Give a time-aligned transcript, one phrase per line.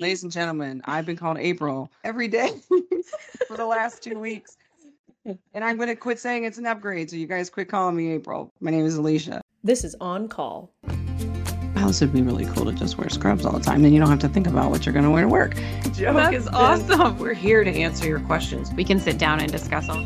[0.00, 2.50] Ladies and gentlemen, I've been called April every day
[3.48, 4.56] for the last two weeks.
[5.26, 7.10] And I'm going to quit saying it's an upgrade.
[7.10, 8.52] So you guys quit calling me April.
[8.60, 9.40] My name is Alicia.
[9.64, 10.70] This is On Call.
[10.84, 13.82] Wow, this would be really cool to just wear scrubs all the time.
[13.82, 15.56] Then you don't have to think about what you're going to wear to work.
[15.92, 17.18] Joke That's is been- awesome.
[17.18, 18.72] We're here to answer your questions.
[18.74, 20.00] We can sit down and discuss all.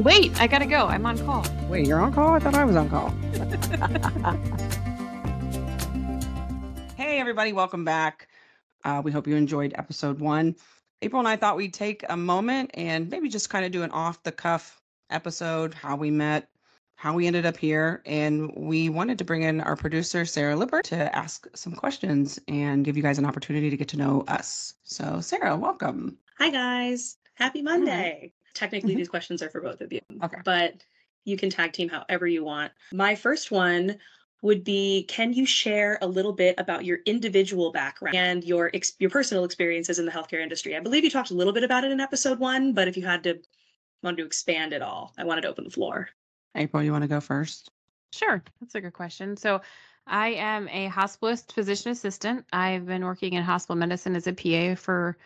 [0.00, 0.86] Wait, I gotta go.
[0.86, 1.44] I'm on call.
[1.68, 2.30] Wait, you're on call?
[2.30, 3.10] I thought I was on call.
[6.96, 8.26] hey, everybody, welcome back.
[8.84, 10.54] Uh, we hope you enjoyed episode one.
[11.02, 13.90] April and I thought we'd take a moment and maybe just kind of do an
[13.90, 16.48] off the cuff episode, how we met,
[16.96, 18.02] how we ended up here.
[18.06, 22.84] And we wanted to bring in our producer, Sarah Lippert, to ask some questions and
[22.84, 24.74] give you guys an opportunity to get to know us.
[24.84, 26.18] So, Sarah, welcome.
[26.38, 27.16] Hi guys.
[27.34, 28.32] Happy Monday.
[28.54, 28.98] Technically Mhm.
[28.98, 30.00] these questions are for both of you.
[30.22, 30.38] Okay.
[30.44, 30.84] But
[31.24, 32.72] you can tag team however you want.
[32.92, 33.98] My first one
[34.44, 38.92] would be can you share a little bit about your individual background and your ex-
[38.98, 40.76] your personal experiences in the healthcare industry?
[40.76, 43.06] I believe you talked a little bit about it in episode 1, but if you
[43.06, 43.40] had to
[44.02, 46.10] wanted to expand at all, I wanted to open the floor.
[46.54, 47.70] April, you want to go first?
[48.12, 49.34] Sure, that's a good question.
[49.34, 49.62] So,
[50.06, 52.44] I am a hospitalist physician assistant.
[52.52, 55.16] I've been working in hospital medicine as a PA for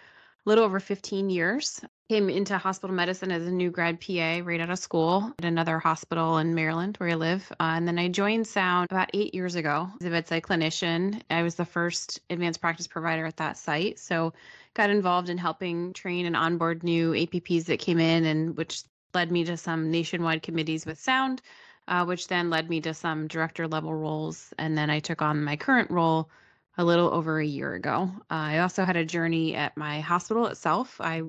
[0.47, 1.81] a little over 15 years.
[2.09, 5.79] Came into hospital medicine as a new grad PA right out of school at another
[5.79, 7.51] hospital in Maryland where I live.
[7.61, 11.21] Uh, and then I joined Sound about eight years ago as a bedside clinician.
[11.29, 13.99] I was the first advanced practice provider at that site.
[13.99, 14.33] So,
[14.75, 19.31] got involved in helping train and onboard new APPs that came in, and which led
[19.31, 21.43] me to some nationwide committees with Sound
[21.89, 24.53] uh, which then led me to some director level roles.
[24.59, 26.29] And then I took on my current role
[26.77, 28.11] a little over a year ago.
[28.31, 31.01] Uh, I also had a journey at my hospital itself.
[31.01, 31.23] I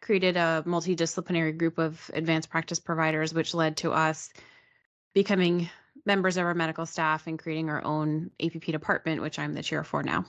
[0.00, 4.30] created a multidisciplinary group of advanced practice providers, which led to us
[5.14, 5.68] becoming
[6.04, 9.82] members of our medical staff and creating our own APP department, which I'm the chair
[9.82, 10.24] for now.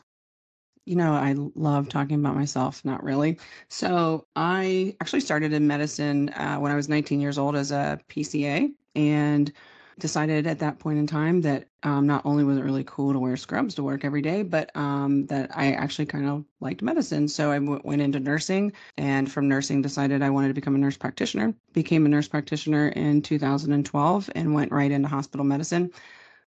[0.85, 3.39] You know, I love talking about myself, not really.
[3.67, 7.99] So, I actually started in medicine uh, when I was 19 years old as a
[8.09, 9.51] PCA and
[9.99, 13.19] decided at that point in time that um, not only was it really cool to
[13.19, 17.27] wear scrubs to work every day, but um, that I actually kind of liked medicine.
[17.27, 20.79] So, I w- went into nursing and from nursing decided I wanted to become a
[20.79, 21.53] nurse practitioner.
[21.73, 25.91] Became a nurse practitioner in 2012 and went right into hospital medicine.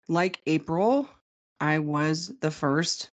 [0.08, 1.08] Like April,
[1.60, 3.10] I was the first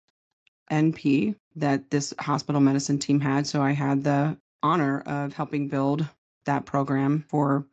[0.70, 3.46] NP that this hospital medicine team had.
[3.46, 6.06] So I had the honor of helping build
[6.44, 7.66] that program for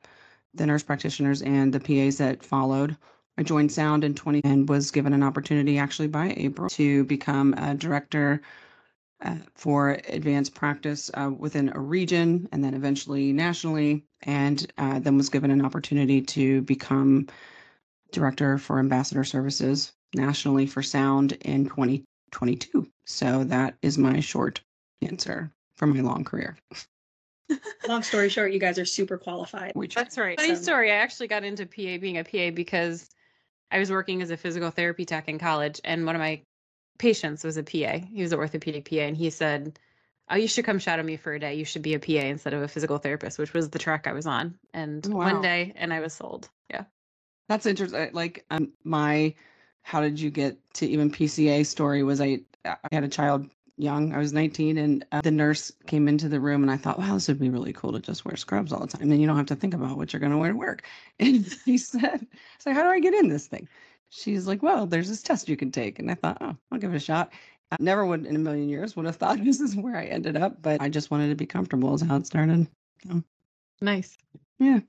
[0.55, 2.97] the nurse practitioners and the PAs that followed.
[3.37, 7.53] I joined Sound in 20 and was given an opportunity actually by April to become
[7.53, 8.41] a director
[9.21, 15.17] uh, for advanced practice uh, within a region and then eventually nationally, and uh, then
[15.17, 17.27] was given an opportunity to become
[18.11, 22.87] director for ambassador services nationally for Sound in 2022.
[23.05, 24.61] So that is my short
[25.01, 26.57] answer for my long career.
[27.87, 29.71] Long story short, you guys are super qualified.
[29.75, 30.37] Which That's right.
[30.37, 30.91] Funny Funny So- story.
[30.91, 33.09] I actually got into PA being a PA because
[33.71, 36.41] I was working as a physical therapy tech in college, and one of my
[36.97, 37.99] patients was a PA.
[38.11, 39.77] He was an orthopedic PA, and he said,
[40.29, 41.55] "Oh, you should come shadow me for a day.
[41.55, 44.13] You should be a PA instead of a physical therapist," which was the track I
[44.13, 44.57] was on.
[44.73, 45.33] And Oh, wow.
[45.33, 46.49] one day, and I was sold.
[46.69, 46.85] Yeah.
[47.49, 48.09] that's interesting.
[48.13, 49.33] Like um, my,
[49.83, 54.13] how did you get to even PCA story was I, I had a child young.
[54.13, 57.13] I was 19 and uh, the nurse came into the room and I thought, wow,
[57.13, 59.09] this would be really cool to just wear scrubs all the time.
[59.09, 60.83] Then you don't have to think about what you're going to wear to work.
[61.19, 62.25] And he said,
[62.59, 63.67] so how do I get in this thing?
[64.09, 65.99] She's like, well, there's this test you can take.
[65.99, 67.33] And I thought, oh, I'll give it a shot.
[67.71, 70.37] I never would in a million years would have thought this is where I ended
[70.37, 72.67] up, but I just wanted to be comfortable is how it started.
[73.81, 74.17] Nice.
[74.59, 74.79] Yeah.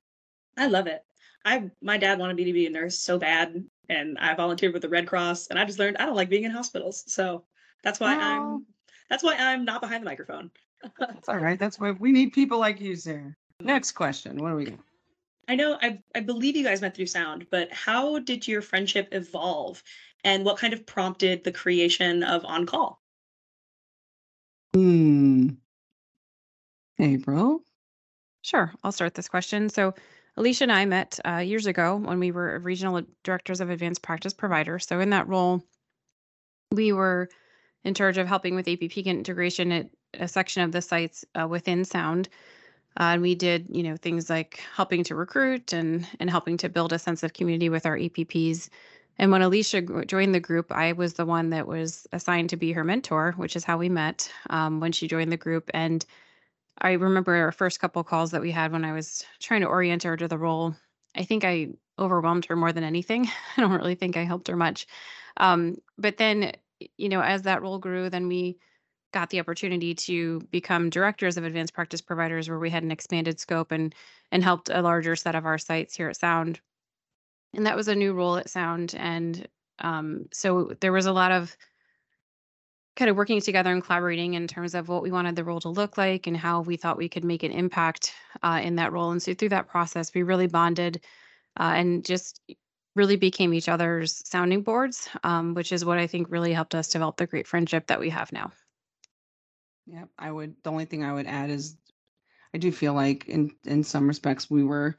[0.56, 1.03] I love it.
[1.44, 4.82] I my dad wanted me to be a nurse so bad, and I volunteered with
[4.82, 7.04] the Red Cross, and I just learned I don't like being in hospitals.
[7.06, 7.44] So
[7.82, 8.18] that's why Oh.
[8.20, 8.66] I'm
[9.10, 10.50] that's why I'm not behind the microphone.
[10.98, 11.58] That's all right.
[11.58, 13.34] That's why we need people like you, Sarah.
[13.60, 14.42] Next question.
[14.42, 14.78] What do we got?
[15.48, 19.08] I know I I believe you guys met through sound, but how did your friendship
[19.12, 19.82] evolve,
[20.24, 23.00] and what kind of prompted the creation of On Call?
[24.74, 25.50] Hmm.
[26.98, 27.62] April.
[28.42, 28.72] Sure.
[28.84, 29.68] I'll start this question.
[29.68, 29.94] So,
[30.36, 34.34] Alicia and I met uh, years ago when we were regional directors of advanced practice
[34.34, 34.86] providers.
[34.86, 35.64] So, in that role,
[36.72, 37.28] we were
[37.84, 41.84] in charge of helping with APP integration at a section of the sites uh, within
[41.84, 42.28] Sound.
[42.98, 46.68] Uh, and we did, you know, things like helping to recruit and and helping to
[46.68, 48.70] build a sense of community with our APPs.
[49.18, 52.72] And when Alicia joined the group, I was the one that was assigned to be
[52.72, 55.70] her mentor, which is how we met um, when she joined the group.
[55.72, 56.04] And
[56.80, 60.02] I remember our first couple calls that we had when I was trying to orient
[60.02, 60.74] her to the role.
[61.14, 61.68] I think I
[61.98, 63.28] overwhelmed her more than anything.
[63.56, 64.86] I don't really think I helped her much.
[65.38, 66.52] Um, but then,
[66.96, 68.58] you know, as that role grew, then we
[69.12, 73.40] got the opportunity to become directors of advanced practice providers where we had an expanded
[73.40, 73.94] scope and
[74.32, 76.60] and helped a larger set of our sites here at sound.
[77.54, 79.46] And that was a new role at sound and
[79.78, 81.56] um, so there was a lot of
[82.96, 85.68] kind of working together and collaborating in terms of what we wanted the role to
[85.68, 89.10] look like and how we thought we could make an impact uh, in that role.
[89.10, 91.02] And so through that process we really bonded
[91.60, 92.40] uh, and just
[92.97, 96.89] really became each other's sounding boards um, which is what i think really helped us
[96.89, 98.51] develop the great friendship that we have now
[99.87, 100.57] Yeah, I would.
[100.65, 101.77] The only thing I would add is,
[102.54, 104.97] I do feel like in in some respects we were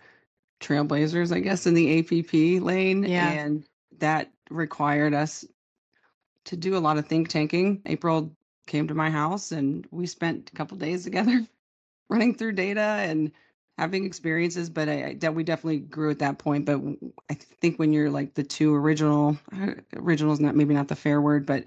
[0.61, 3.31] trailblazers, I guess, in the APP lane, Yeah.
[3.31, 3.67] and
[3.99, 5.45] that required us
[6.45, 7.81] to do a lot of think tanking.
[7.85, 8.31] April
[8.67, 11.45] came to my house, and we spent a couple days together,
[12.09, 13.31] running through data and
[13.77, 14.69] having experiences.
[14.69, 16.65] But I, I we definitely grew at that point.
[16.65, 16.81] But
[17.29, 21.21] I think when you're like the two original uh, originals, not maybe not the fair
[21.21, 21.65] word, but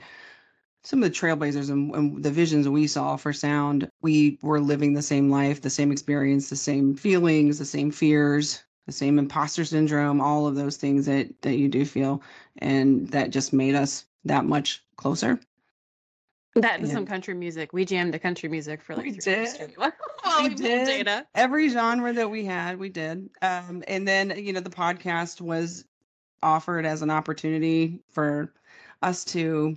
[0.82, 4.94] some of the trailblazers and, and the visions we saw for sound, we were living
[4.94, 9.64] the same life, the same experience, the same feelings, the same fears, the same imposter
[9.64, 12.22] syndrome, all of those things that that you do feel,
[12.58, 15.38] and that just made us that much closer.
[16.56, 17.72] That and some country music.
[17.72, 19.74] We jammed to country music for like We three did.
[20.42, 20.86] We we did.
[20.86, 21.26] data.
[21.34, 23.30] Every genre that we had, we did.
[23.42, 25.84] Um, and then you know the podcast was
[26.42, 28.52] offered as an opportunity for
[29.02, 29.76] us to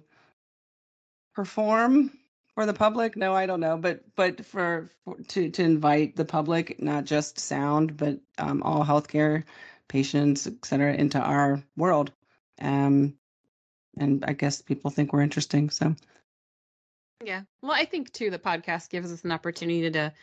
[1.34, 2.12] perform
[2.56, 3.16] for the public.
[3.18, 7.40] No i don't know but but for, for to to invite the public not just
[7.40, 9.44] sound but um, all healthcare
[9.88, 12.12] patients et cetera into our world.
[12.62, 13.16] Um
[13.98, 15.96] and i guess people think we're interesting so
[17.24, 17.44] Yeah.
[17.62, 20.14] Well, I think too the podcast gives us an opportunity to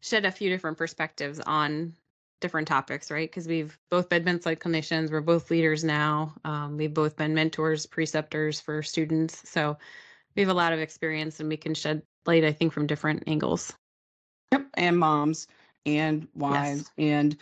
[0.00, 1.94] shed a few different perspectives on
[2.40, 3.28] different topics, right?
[3.28, 6.34] Because we've both been bedside clinicians, we're both leaders now.
[6.44, 9.48] Um, we've both been mentors, preceptors for students.
[9.48, 9.76] So
[10.36, 13.24] we have a lot of experience and we can shed light, I think, from different
[13.26, 13.72] angles.
[14.52, 15.46] yep and moms
[15.86, 17.36] and wives and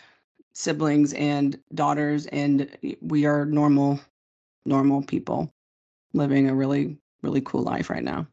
[0.55, 4.00] siblings and daughters and we are normal
[4.64, 5.52] normal people
[6.14, 8.26] living a really really cool life right now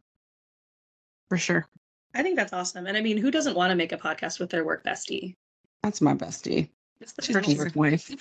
[1.33, 1.68] For sure.
[2.13, 2.85] I think that's awesome.
[2.85, 5.35] And I mean, who doesn't want to make a podcast with their work bestie?
[5.81, 6.69] that's my bestie
[7.01, 8.12] It's the she's first my work wife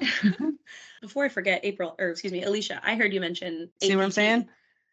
[1.02, 3.68] Before I forget, April, or excuse me, Alicia, I heard you mention.
[3.82, 4.48] see what i'm saying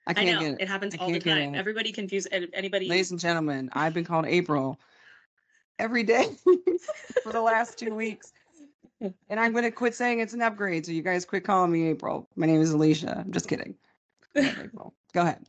[0.05, 1.55] i I can't know get it it happens I all the time.
[1.55, 2.89] Everybody confuse anybody.
[2.89, 4.77] Ladies and gentlemen, I've been called April
[5.79, 6.35] every day
[7.23, 8.33] for the last two weeks.
[8.99, 10.85] And I'm going to quit saying it's an upgrade.
[10.85, 12.27] So you guys quit calling me April.
[12.35, 13.23] My name is Alicia.
[13.25, 13.75] I'm just kidding.
[14.35, 14.93] I love April.
[15.13, 15.45] Go ahead.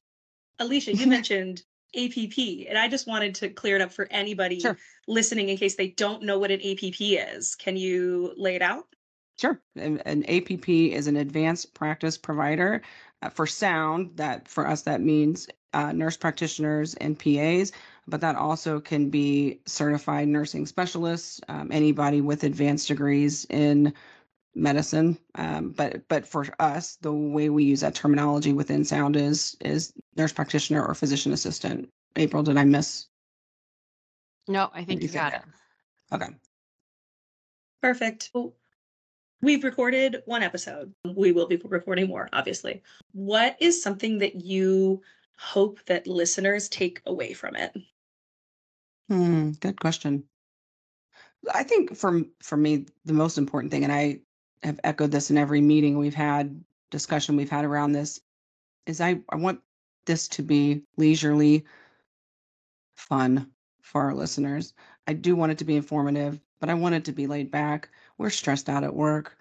[0.60, 1.64] Alicia, you mentioned
[1.94, 4.76] APP, and I just wanted to clear it up for anybody Sure.
[5.06, 7.54] listening in case they don't know what an APP is.
[7.54, 8.86] Can you lay it out?
[9.38, 9.60] Sure.
[9.76, 12.82] An, an APP is an advanced practice provider
[13.22, 14.16] uh, for sound.
[14.16, 17.72] That for us, that means uh, nurse practitioners and PAs,
[18.06, 23.92] but that also can be certified nursing specialists, um, anybody with advanced degrees in
[24.56, 25.18] medicine.
[25.34, 29.92] Um, but but for us, the way we use that terminology within sound is is
[30.16, 31.88] nurse practitioner or physician assistant.
[32.16, 33.06] April, did I miss?
[34.48, 35.42] No, I think you you got it.
[36.12, 36.28] Okay.
[37.82, 38.32] Perfect.
[39.42, 40.94] We've recorded one episode.
[41.04, 42.82] We will be recording more, obviously.
[43.12, 45.02] What is something that you
[45.38, 47.76] hope that listeners take away from it?
[49.08, 50.24] Hmm, good question.
[51.52, 54.20] I think for for me, the most important thing, and I
[54.62, 58.20] have echoed this in every meeting we've had, discussion we've had around this,
[58.86, 59.60] is I, I want
[60.06, 61.64] this to be leisurely
[62.94, 63.50] fun
[63.82, 64.72] for our listeners.
[65.06, 67.88] I do want it to be informative, but I want it to be laid back.
[68.18, 69.36] We're stressed out at work.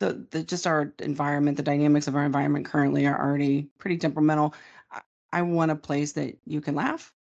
[0.00, 4.54] The, the just our environment, the dynamics of our environment currently are already pretty temperamental.
[4.90, 5.00] I,
[5.32, 7.12] I want a place that you can laugh,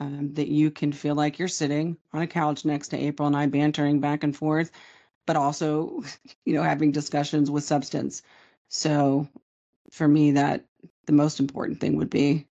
[0.00, 3.36] um, that you can feel like you're sitting on a couch next to April and
[3.36, 4.70] I bantering back and forth,
[5.26, 6.02] but also,
[6.44, 8.22] you know, having discussions with substance.
[8.68, 9.28] So
[9.90, 10.64] for me, that
[11.06, 12.46] the most important thing would be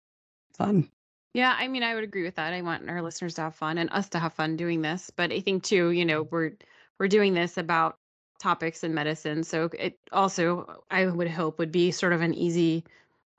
[0.56, 0.88] fun.
[1.32, 2.52] Yeah, I mean, I would agree with that.
[2.52, 5.10] I want our listeners to have fun and us to have fun doing this.
[5.14, 6.52] But I think too, you know, we're
[6.98, 7.98] we're doing this about
[8.40, 12.84] topics in medicine, so it also I would hope would be sort of an easy,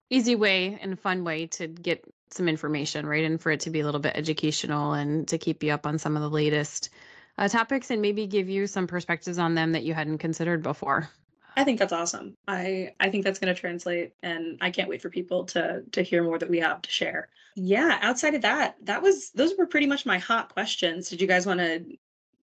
[0.09, 3.25] easy way and fun way to get some information, right?
[3.25, 5.97] And for it to be a little bit educational and to keep you up on
[5.97, 6.91] some of the latest
[7.38, 11.09] uh, topics and maybe give you some perspectives on them that you hadn't considered before.
[11.57, 12.35] I think that's awesome.
[12.47, 16.01] I I think that's going to translate and I can't wait for people to to
[16.01, 17.27] hear more that we have to share.
[17.55, 21.09] Yeah, outside of that, that was those were pretty much my hot questions.
[21.09, 21.83] Did you guys want to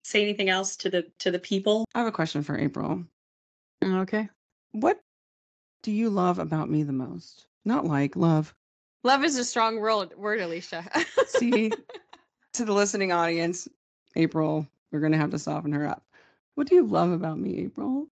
[0.04, 1.84] say anything else to the to the people?
[1.94, 3.04] I have a question for April.
[3.82, 4.28] Okay.
[4.70, 5.00] What
[5.82, 7.46] do you love about me the most?
[7.64, 8.54] Not like love.
[9.04, 10.84] Love is a strong word, word Alicia.
[11.26, 11.72] See,
[12.52, 13.66] to the listening audience,
[14.16, 16.04] April, we're going to have to soften her up.
[16.54, 18.08] What do you love about me, April?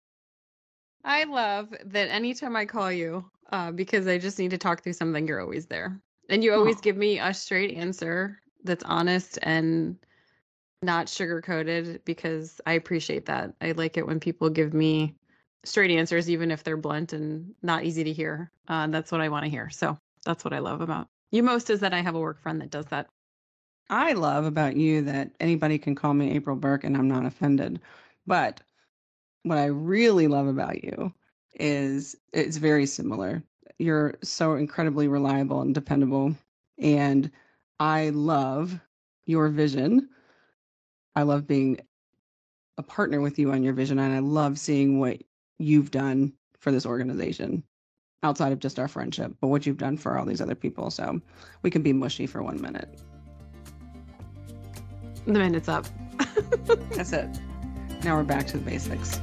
[1.04, 4.92] I love that anytime I call you, uh, because I just need to talk through
[4.92, 6.00] something, you're always there.
[6.28, 6.82] And you always Aw.
[6.82, 9.96] give me a straight answer that's honest and
[10.82, 13.54] not sugar coated because I appreciate that.
[13.60, 15.14] I like it when people give me
[15.64, 18.50] straight answers, even if they're blunt and not easy to hear.
[18.68, 19.70] Uh, that's what I want to hear.
[19.70, 22.60] So that's what I love about you most is that I have a work friend
[22.60, 23.08] that does that.
[23.90, 27.80] I love about you that anybody can call me April Burke and I'm not offended.
[28.26, 28.60] But
[29.44, 31.12] what I really love about you
[31.54, 33.42] is it's very similar.
[33.78, 36.34] You're so incredibly reliable and dependable.
[36.78, 37.30] And
[37.80, 38.78] I love
[39.24, 40.08] your vision.
[41.16, 41.80] I love being
[42.76, 43.98] a partner with you on your vision.
[43.98, 45.22] And I love seeing what
[45.58, 47.62] you've done for this organization
[48.22, 50.90] outside of just our friendship, but what you've done for all these other people.
[50.90, 51.20] So
[51.62, 53.00] we can be mushy for one minute.
[55.28, 55.84] The minute's up.
[56.96, 57.28] That's it.
[58.02, 59.20] Now we're back to the basics.